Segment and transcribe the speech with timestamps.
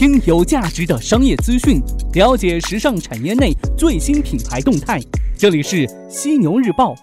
[0.00, 1.78] 听有价值的商业资讯，
[2.14, 4.98] 了解时尚产业内最新品牌动态。
[5.36, 6.94] 这里是犀牛日报，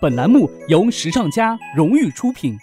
[0.00, 2.56] 本栏目由时尚家荣誉出品。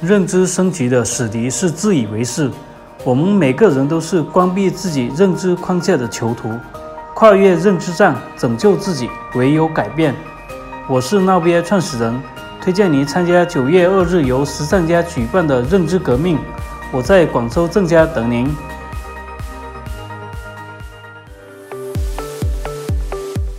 [0.00, 2.50] 认知升级的死敌是自以为是。
[3.04, 6.48] 我们每个人都是关闭自己认知框架的囚徒，
[7.14, 10.14] 跨越认知障，拯救自己，唯有改变。
[10.88, 12.18] 我是闹边创始人，
[12.62, 16.38] 推荐您参加九月二日由时尚家举办的认知革命。
[16.90, 18.48] 我在广州郑家等您。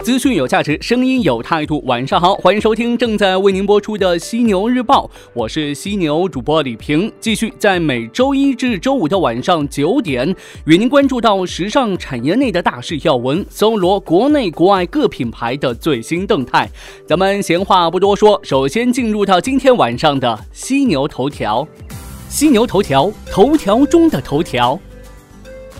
[0.02, 1.80] 资讯有价值，声音有态度。
[1.86, 16.68] 晚上好，欢迎收听正在为您播出的犀牛日报，我是犀牛主播李平，继续在每周一至周五的晚上九点，与您关注到时尚产业内的大事要闻，搜罗国内国外各品牌的最新动态。
[17.06, 21.68] 咱们闲话不多说，首先进入到今天晚上的犀牛头条。
[22.30, 24.80] 犀牛头条，头条中的头条。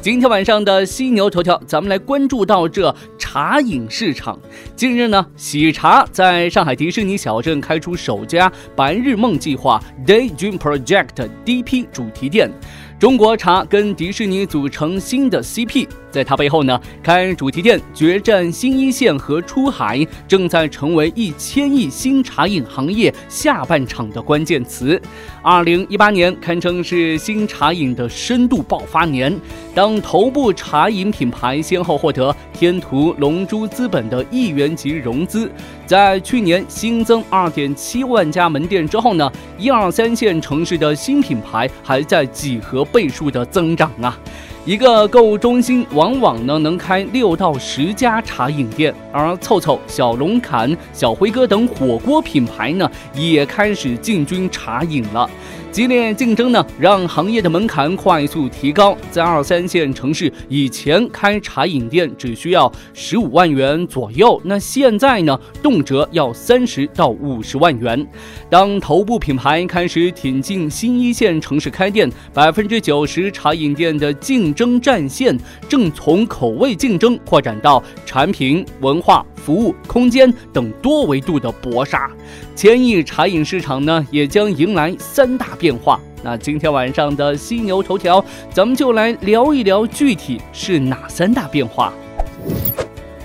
[0.02, 4.40] 今天晚上的犀牛头条，咱们来关注到这茶饮市场。
[4.74, 12.50] 近日呢，喜茶在上海迪士尼小镇开出首家“白日梦计划 ”（Daydream Project） DP 主题店。
[12.98, 25.02] 中国茶跟迪士尼组成新的 CP，在它背后呢，开主题店、决战新一线和出海，正在成为一千亿新茶饮行业下半场的关键词。
[25.42, 29.34] 二零一八年堪称是新茶饮的深度爆发年，
[29.80, 35.50] 当头部茶饮品牌先后获得天图、龙珠资本的亿元级融资，
[35.86, 42.84] 在去年新增二点七万家门店之后呢，一二三线城市的新品牌还在几何。
[42.92, 44.18] 倍数的增长啊！
[44.66, 55.30] 一个购物中心往往呢能开六到十家茶饮店，而凑凑、小龙坎、小辉哥等火锅品牌呢也开始进军茶饮了。
[55.72, 58.98] 激烈竞争呢，让行业的门槛快速提高。
[59.12, 68.06] 在二三线城市，以前开茶饮店只需要十五万元左右，那现在呢，动辄要三十到五十万元。
[68.50, 75.38] 当头部品牌开始挺进新一线城市开店，百分之九十茶饮店的竞争战线
[75.70, 82.12] 正从口味竞争扩展到产品、文化、服务、空间等多维度的搏杀。
[82.56, 86.00] 千亿茶饮市场呢，也将迎来三大变化。
[86.22, 88.24] 那今天晚上的犀牛头条，
[88.54, 91.94] 咱们就来聊一聊具体是哪三大变化。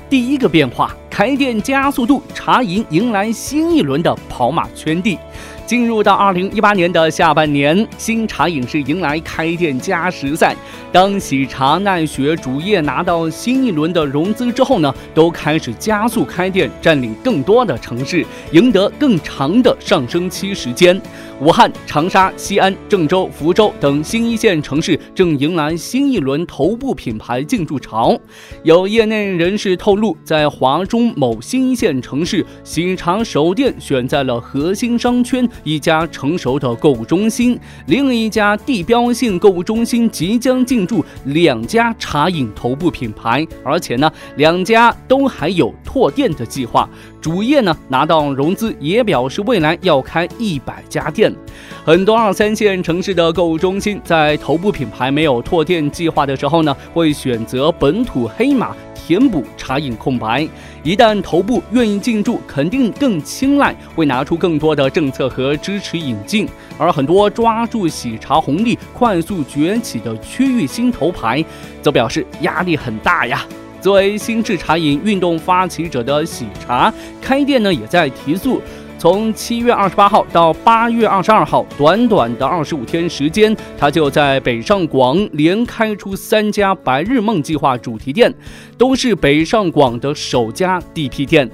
[0.09, 5.19] 第一个变化，开店加速度，茶饮迎来新一轮的跑马圈地。
[5.67, 10.55] 进入到二零一八年的下半年，新茶饮是迎来开店加时赛。
[10.93, 21.01] 当喜茶、奈雪、主业拿到新一轮的融资之后呢，都开始加速开店，占领更多的城市，赢得更长的上升期时间。
[21.41, 28.17] 武汉、长沙、西安、郑州、福州等新一线城市正迎来新一轮头部品牌进驻潮。
[28.63, 35.49] 有业内人士透露，在华中某新一线城市，喜茶首店选在了核心商圈。
[35.63, 46.89] 一家成熟的购物中心，另一家地标性购物中心即将进驻两家茶饮头部品牌，而且呢，两家都还有拓店的计划。
[47.25, 51.35] 主业呢拿到融资，也表示未来要开一百家店。
[51.83, 58.77] 很多二三线城市的购物中心在头部品牌没有拓店计划的时候呢，会选择本土黑马。
[58.95, 60.49] 填补茶饮空白，
[60.83, 66.49] 一旦头部愿意进驻，肯定更青睐，会拿出更多的政策和支持引进。
[66.79, 71.45] 而很多抓住喜茶红利快速崛起的区域新头牌，
[71.83, 73.45] 则表示压力很大呀。
[73.85, 76.91] 作为新制茶饮运动发起者的喜茶，
[77.21, 78.59] 开店呢也在提速。
[78.97, 88.33] 从七月二十八号到八月二十二号，短短的二十五天时间，他就在北上广连开出三家“白日梦计划”主题店，
[88.79, 91.47] 都是北上广的首家地 p 店。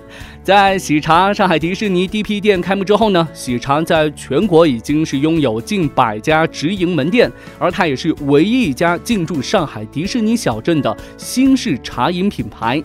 [0.42, 12.82] 在喜茶上海迪士尼 DP 店开幕之后呢，喜茶在全国已经是拥有近百家直营门店，而它也是唯一一家进驻上海迪士尼小镇的新式茶饮品牌。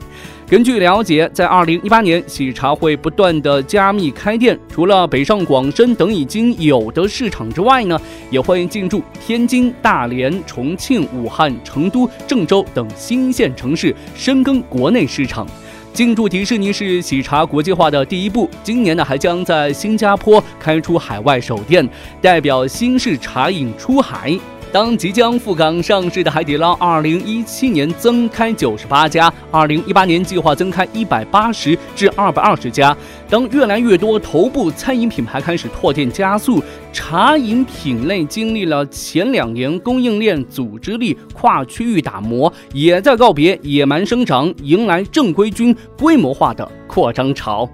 [0.47, 7.99] 根据了解，在二零一八年，喜茶会不断的加密开店，除了北上广深等已经有的市场之外呢，
[8.29, 15.47] 也会进驻天津、大连、重庆、武汉、成都、郑州等新一线城市，深耕国内市场。
[15.95, 21.87] 进驻迪士尼是喜茶国际化的第一步，今年呢还将在新加坡开出海外首店，
[22.21, 24.37] 代表新式茶饮出海。
[24.75, 32.93] 当即将赴港上市的海底捞，二零一七年增开九十八家，二零一八年计划增开一百八十至二百二十家。
[33.29, 36.61] 当越来越多头部餐饮品牌开始拓店加速，
[36.91, 47.65] 茶饮品类经历了前两年供应链组织力跨区域打磨，也在告别野蛮生长，迎来正规军规模化的扩张潮。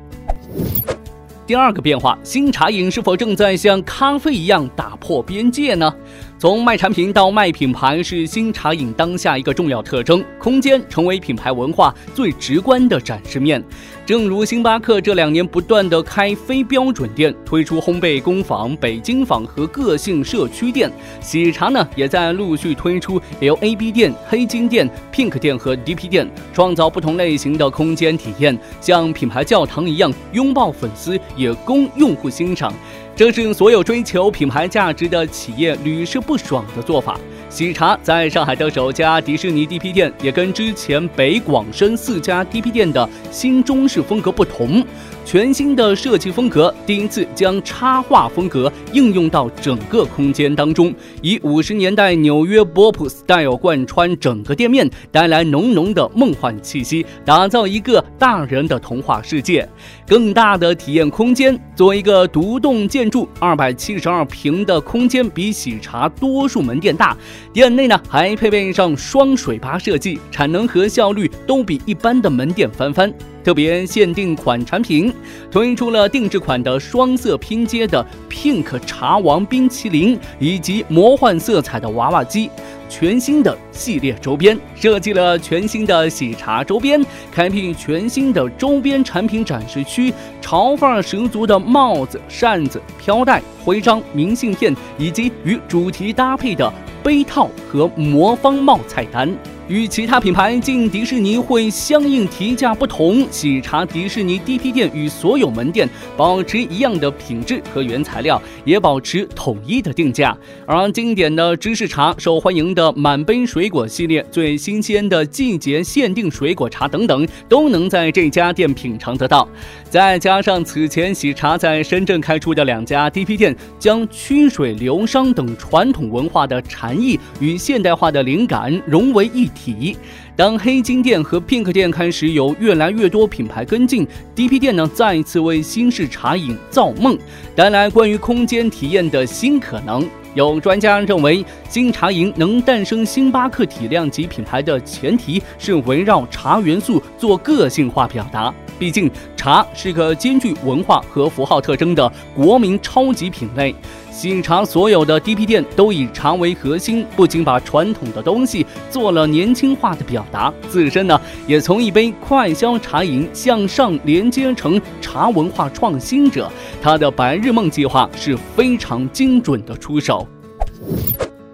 [1.47, 5.94] 第二个变化，新茶饮是否正在像咖啡一样打破边界呢？
[6.41, 10.25] 从卖产品到卖品牌，是新茶饮当下一个重要特征。
[10.39, 13.63] 空间成为品牌文化最直观的展示面。
[14.07, 20.91] 正如星巴克这两年不断的开非标准店，推出烘焙工坊、北京坊和个性社区店，
[21.21, 32.73] 喜茶呢也在陆续推出 LAB 店、黑金店、Pink 店和 DP 店，创造不同类型的空间体验，像品牌教堂一样拥抱粉丝，也供用户欣赏。
[33.21, 37.19] 这是所有追求品牌价值的企业屡试不爽的做法。
[37.51, 44.83] 喜茶在上海的首家迪士尼 DP 店，也跟之前北广深四家 DP 店的新中式风格不同。
[45.31, 59.66] 全新的设计风格，第一次将插画风格应用到整个空间当中，以五十年代纽约波普 style 贯穿整个店面，带来浓浓的梦幻气息，打造一个大人的童话世界。
[60.06, 67.16] 更大的体验空间，作为一个独栋建筑，二百七十二平的空间比喜茶多数门店大。
[67.54, 73.10] 店内呢还配备上双水吧设计，产能和效率都比一般的门店翻番。
[73.43, 75.13] 特别限定款产品，
[75.49, 82.49] 推出了定制款的双色拼接的 Pink 茶王冰淇淋，以及魔幻色彩的娃娃机。
[82.88, 87.01] 全新的系列周边，设计了全新的喜茶周边，
[87.31, 96.71] 开辟全新的周边产品展示区，潮范儿十足的帽子、扇子、飘带、徽章、明信片，以及与主题搭配的
[97.01, 99.33] 杯套和魔方帽菜单。
[99.67, 105.87] 与其他品牌进迪士尼会相应提价不同，喜茶迪士尼 DP 店与所有门店
[106.17, 110.37] 保持一样的品质和原材料，也保持统一的定价。
[110.65, 119.47] 而经典的芝士茶、受欢迎的满杯水果系列、最新鲜的季节限定水果茶等等，都能在这家店品尝得到。
[119.89, 129.60] 再加上此前喜茶在深圳开出的两家 DP 店，将曲水流觞等传统文化的禅意与现代化的灵感融为一体。
[129.63, 129.95] 体。
[130.35, 137.17] 当黑金店和 Pink 店开始有越来越多品牌跟进，DP 店呢再一次为新式茶饮造梦，
[137.55, 140.07] 带来关于空间体验的新可能。
[140.33, 148.53] 有专家认为，新茶饮能诞生星巴克体量级品牌的前提是围绕茶元素做个性化表达。
[148.81, 149.07] 毕竟，
[149.38, 153.75] 茶是个兼具文化和符号特征的国民超级品类。
[154.10, 166.51] 喜茶所有的 DP 店都以茶为核心，不仅把传统的东西做了年轻化的表达，自身呢也从一杯快消茶饮向上连接成茶文化创新者。
[166.81, 170.28] 他的白日梦计划是非常精准的出手。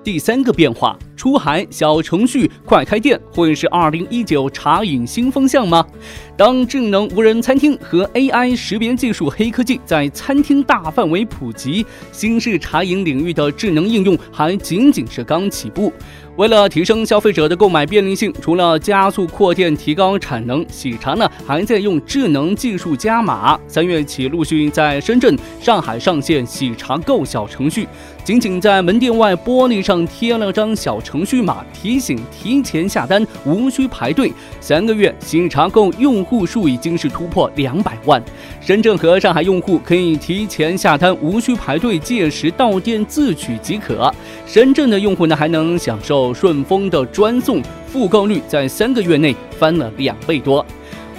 [0.07, 5.86] 第三个变化，出海小程序快开店会是二零一九茶饮新风向吗？
[6.38, 15.92] 当智能无人餐厅和 AI 识别技术黑科技在餐厅大范围普及，新式茶饮领域的智能应用还仅仅是刚起步。
[16.38, 23.59] 为了提升消费者的购买便利性，除了加速扩店、提高产能，喜茶呢还在用智能技术加码。
[23.68, 27.88] 三月起，陆续在深圳、上海上线喜茶购小程序，
[28.28, 34.34] 仅仅在门店外玻璃上贴了张小程序码，提醒提前下单，无需排队。
[34.60, 38.22] 三个月，喜茶购用户数已经是突破两百万。
[38.60, 44.14] 深圳和上海用户可以提前下单，无需排队，届时到店自取即可。
[44.46, 50.66] 深圳的用户呢，还能享受顺丰的专送，复购率在三个月内翻了两倍多。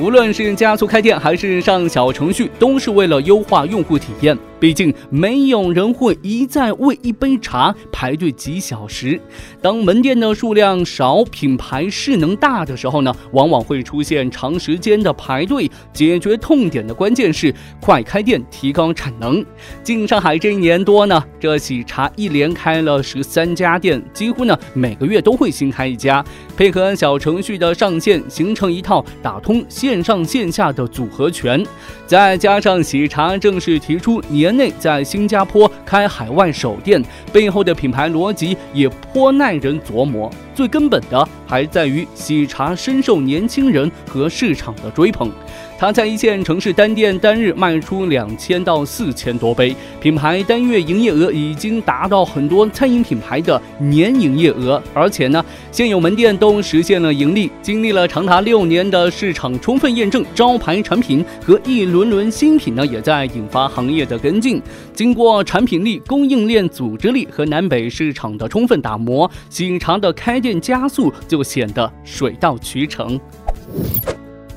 [0.01, 4.39] 无论是加速开店还是上小程序，都是为了优化用户体验。
[4.61, 9.21] 毕竟没有人会一再为一杯茶排队几小时。
[9.61, 15.69] 当门店的数量少、品牌势能大的时候呢，往往会出现长时间的排队。
[15.93, 19.45] 解决痛点的关键是快开店，提高产能。
[19.83, 26.25] 进上海这一年多呢，这喜茶一连开了十三家店，几乎呢每个月都会新开一家。
[26.59, 31.65] 配合小程序的上线，形成一套打通线上线下的组合拳。
[32.05, 34.49] 再加上喜茶正式提出年。
[34.59, 37.01] 内在新加坡开海外首店，
[37.33, 40.29] 背后的品牌逻辑也颇耐人琢磨。
[40.59, 45.31] 最根本的还在于喜茶深受年轻人和市场的追捧。
[45.79, 57.49] 它在一线城市单店单日卖出两千到四千多杯，品牌单月营业额已经达到很多餐饮品牌的年营业额，而且呢，现有门店都实现了盈利。
[57.63, 64.61] 经历了长达六年的市场充分验证，招牌产品和一轮轮新品呢，也在引发行业的跟进。
[64.93, 73.19] 经过产品力、供应链组织力和南北市场的充分打磨，喜茶的开店加速就显得水到渠成。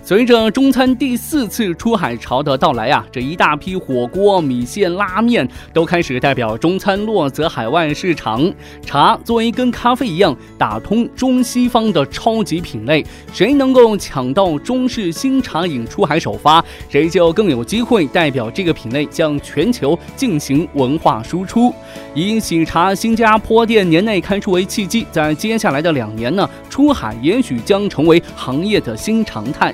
[0.04, 8.52] 随着中餐第四次出海潮的到来啊，这一大批火锅、米线、拉面都开始代表中餐落泽海外市场。
[8.84, 21.72] 茶作为跟咖啡一样打通中西方的超级品类，谁能够抢到中式新茶饮出海首发，谁就更有机会代表这个品类向全球进行文化输出。
[22.16, 29.74] 以喜茶新加坡店年内开出为契机，在接下来的两年呢，出海也许将成为行业的新常态。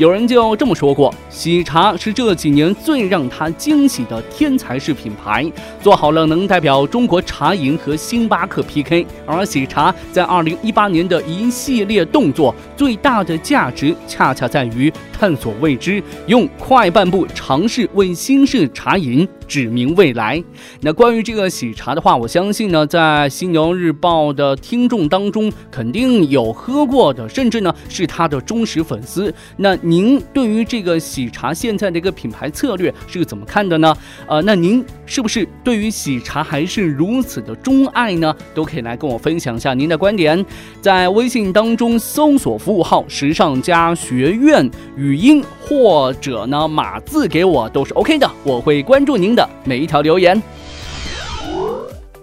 [0.00, 5.44] 有人就这么说过，喜茶是这几年最让他惊喜的天才式品牌，
[5.82, 9.06] 做好了能代表中国茶饮和星巴克 PK。
[9.26, 19.28] 而喜茶在二零一八年的一系列动作，最大的价值恰恰在于探索未知，用快半步尝试为新式茶饮。
[19.50, 20.40] 指明未来。
[20.80, 29.34] 那关于这个喜茶的话，我相信呢，在犀牛日报的听众当中，肯定有喝过的，甚至呢是他的忠实粉丝。
[29.56, 33.94] 那您对于这个喜茶现在的一个品牌策略是怎么看的呢？
[34.28, 38.34] 呃，那您是不是对于喜茶还是如此的钟爱呢？
[38.54, 40.46] 都可以来跟我分享一下您的观点，
[40.80, 49.48] 在微信当中搜索服务号“时尚家学院”语音或者呢码字给我都是 OK 的，我会关注您的。
[49.64, 50.40] 每一条留言。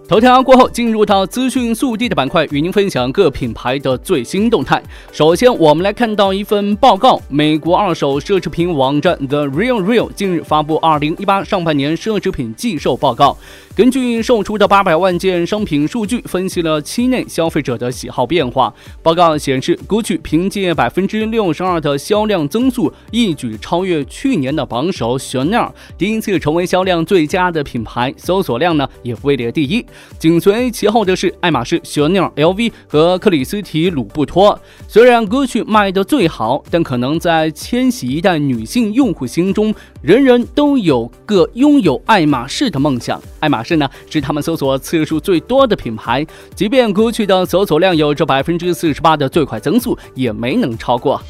[0.08, 4.82] 头条过后，进入到资讯速递的板块，与您分享各品牌的最新动态。
[5.12, 13.36] 首先，我们来看到一份报告：美国二手奢侈品网站 The Real Real 近日发布二零一八上半年奢侈品寄售报告。
[13.78, 18.74] 根据售出的八百万件商品数据，分析了期内消费者的喜好变化。
[19.04, 29.86] 报告显示，GUCCI 凭借百分之六十二的销量增速，一举超越去年的榜首 Chanel，第一次成为销量最佳的品牌，搜索量呢也位列第一。
[30.18, 34.60] 紧随其后的是爱马仕、Chanel、LV 和克里斯提鲁布托。
[34.88, 43.20] 虽然歌曲卖得最好，但可能在千禧一代女性用户心中，人人都有个拥有爱马仕的梦想。
[43.40, 46.24] 爱马仕呢，是他们搜索次数最多的品牌，
[46.54, 51.20] 即便过去的搜索量有着百分之四十八的最快增速，也没能超过。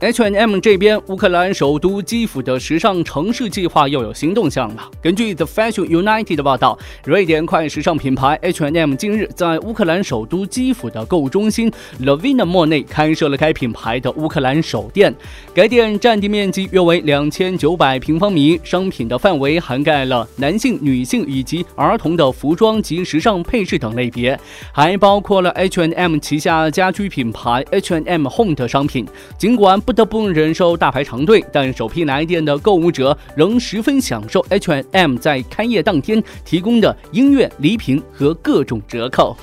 [0.00, 4.90] H&M 这边，乌克兰首都基辅的时尚城市计划又有新动向了。
[5.00, 11.72] 根据 The Fashion United 的报道，瑞典快时尚品牌 H&M 近日在乌克兰首都基辅的购物中心
[12.02, 15.14] Lavina Mall 内开设了该品牌的乌克兰首店。
[15.54, 24.38] 该店占地面积约为两千九百平方米，商品的范围涵盖了男性、女性以及儿童的服装及时尚配饰等类别，
[24.72, 29.06] 还包括了 H&M 旗下家居品牌 H&M Home 的商品。
[29.38, 39.36] 尽管不得不忍受大排长队，但首批来电的购物者仍十分享受 H&M 在开业当天提供的音乐礼品和各种折扣。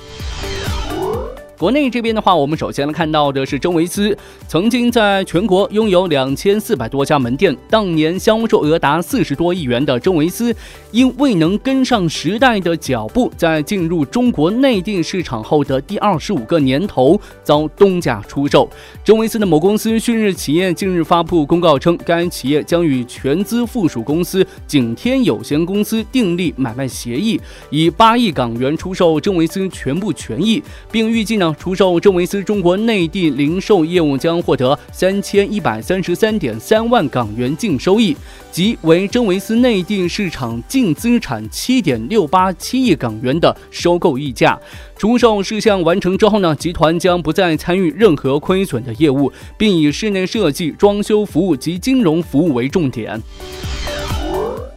[1.62, 10.52] 国内这边的话，我们首先来看到的是真维斯，曾经在全国拥有两千四百多家门店，当年销售额达四十多亿元的真维斯，
[10.90, 18.68] 因未能跟上时代的脚步，在进入中国内地市场后的第二十五个年头遭东家出售。
[19.04, 27.40] 真维斯的某公司旭日企业近日发布公告称，该企业将与全资附属公司景天有限公司订立买卖协议，
[27.70, 31.51] 以八亿港元出售真维斯全部权益，并预计呢。
[31.56, 38.16] 出售真维斯中国内地零售业务将获得三千一百三十三点三万港元净收益，
[38.50, 44.58] 即为真维斯内地市场净资产七点六八七亿港元的收购溢价。
[44.96, 53.20] 出售事项完成之后呢，集团将不再参与任何亏损的业务，并以室内设计、装修服务及金融服务为重点。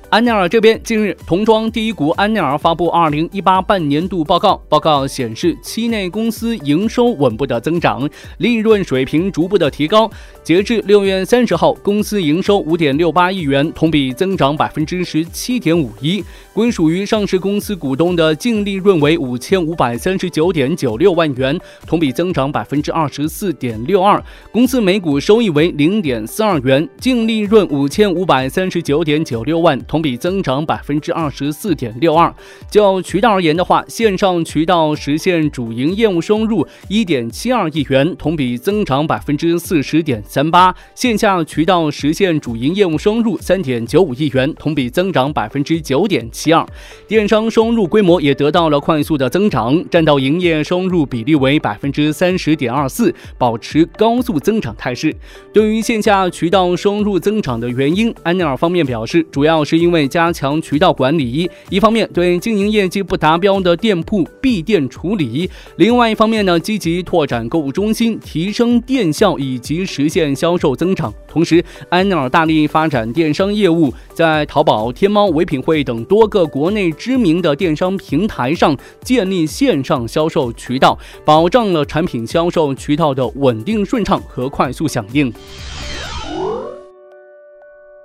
[0.09, 4.61] 安奈尔这边近日，童装第一股安奈尔发布二零一八半年度报告。
[4.69, 8.07] 报告显示，期内公司营收稳步的增长，
[8.37, 10.09] 利润水平逐步的提高。
[10.43, 16.23] 截至六月三十号，公司营收五点六八亿元，同比增长百分之十七点五一。
[16.53, 24.23] 归属于上市公司股东的净利润为五千五百三十九点九六万元，同比增长百分之二十四点六二。
[24.51, 32.31] 公司每股收益为零点四二元，净利润五千五百三十九点九六万，同比增长百分之二十四点六二。
[32.69, 46.63] 就渠道而言的话，线上渠道实现主营业务收入一点七二亿元，同比增长百分之四十点三八；线下渠道实现主营业务收入三点九五亿元，同比增长百分之九点七二。
[47.07, 55.15] 电商收入规模也得到了快速的增长，占到营业收入比例为百分之三十点二四，保持高速增长态势。
[55.51, 71.13] 对于线下渠道收入增长的原因，安奈尔方面表示，主要是因因为加强渠道管理，一方面对经营业绩不达标的店铺闭店处理，另外一方面呢，积极拓展购物中心，提升店效以及实现销售增长。
[71.27, 85.31] 同时，安奈尔大力发展电商业务，在淘宝、天猫、唯品会等多个国内知名的电商平台上建立线上销售渠道，保障了产品销售渠道的稳定顺畅和快速响应。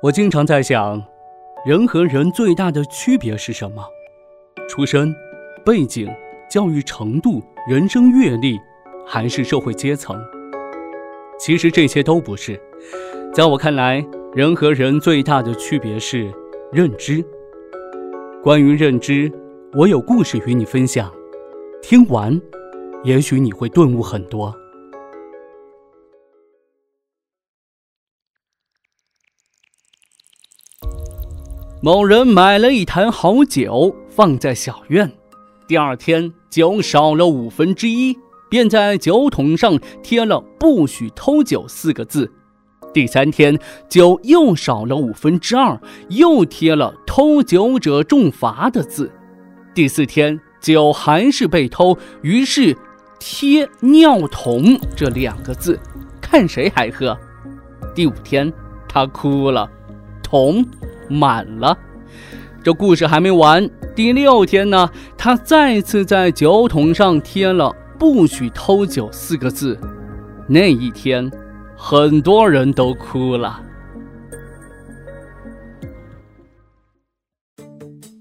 [0.03, 1.03] 我经常在想，
[1.63, 3.85] 人和人最大的区别是什么？
[4.67, 5.15] 出身、
[5.63, 6.09] 背景、
[6.51, 8.59] 教育程度、人生阅历，
[9.07, 10.19] 还是社会阶层？
[11.39, 12.59] 其实这些都不是。
[13.35, 14.03] 在我看来，
[14.35, 16.33] 人和人最大的区别是
[16.73, 17.23] 认知。
[18.43, 19.31] 关于认知，
[19.75, 21.13] 我有故事与你分享，
[21.83, 22.41] 听完，
[23.05, 24.55] 也许你会顿悟很多。
[31.83, 35.11] 某人买了一坛好酒，放在小院，
[35.67, 38.15] 第二天酒少了五分之一，
[38.51, 42.31] 便在酒桶上贴了“不许偷酒”四个字。
[42.93, 43.59] 第三天，
[43.89, 49.11] 酒又少了五分之二，又贴了“偷酒者重罚”的字。
[49.75, 52.77] 第四天，酒还是被偷，于是
[53.19, 55.81] 贴“尿桶”这两个字，
[56.21, 57.19] 看谁还喝。
[57.95, 58.53] 第五天，
[58.87, 59.67] 他哭了，
[60.23, 60.63] 桶
[61.11, 61.77] 满了。
[62.63, 63.69] 这故事还没完。
[63.95, 64.89] 第六天呢，
[65.19, 69.79] 他再次在酒桶上贴了“不许偷酒”四个字。
[70.47, 71.31] 那一天。
[71.83, 73.59] 很多人都哭了。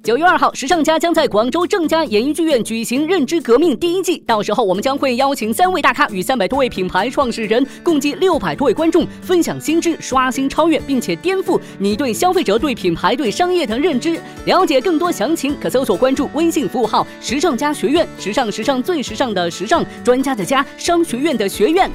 [0.10, 14.20] 九月二号，时尚家将在广州正佳演艺剧院举行《认知革命》第一季，到时候我们将会邀请三位大咖与三百多位品牌创始人，共计六百多位观众，分享新知，刷新、超越，并且颠覆你对消费者、对品牌、对商业的认知。
[14.46, 21.88] 了解更多详情，可搜索关注微信服务号“时尚家学院”，时尚时尚最时尚的时尚专家的家，商学院的学院。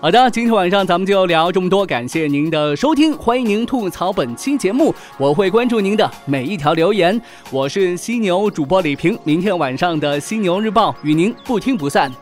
[0.00, 7.20] 好的，今天晚上咱们就聊这么多，感谢您的收听，欢迎您吐槽本期节目，我会关注您的每一条留言。
[7.50, 12.12] 我是犀牛主播李平，明天晚上的犀牛日报与您不听不散。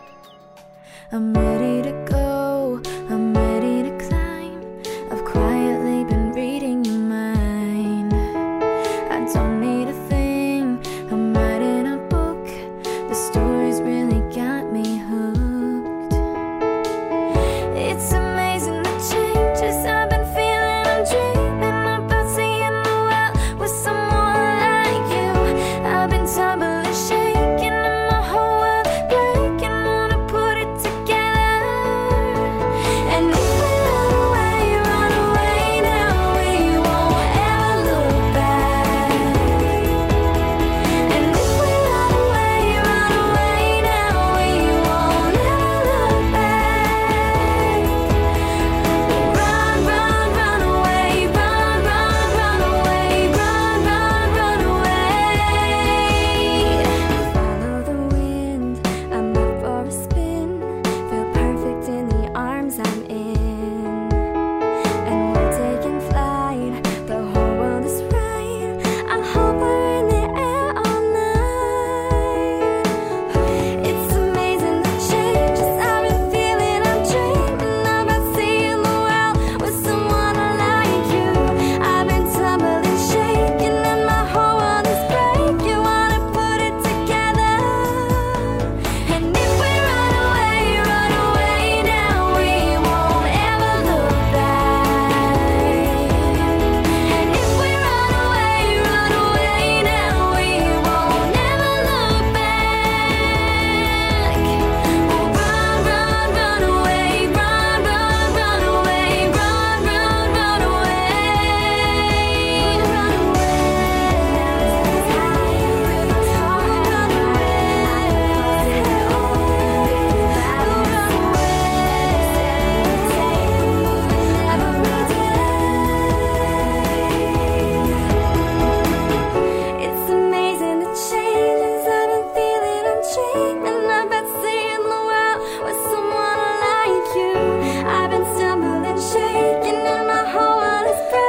[1.12, 2.25] I'm ready to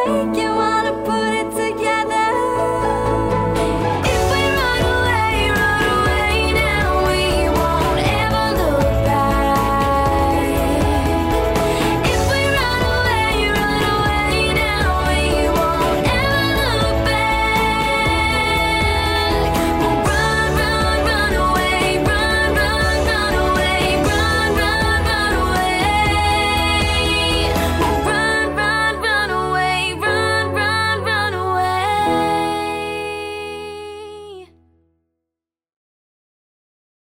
[0.08, 0.47] take you.